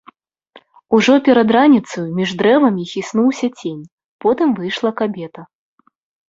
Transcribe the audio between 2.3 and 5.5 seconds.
дрэвамі хіснуўся цень, потым выйшла кабета.